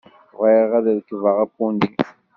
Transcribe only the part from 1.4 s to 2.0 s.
apuni!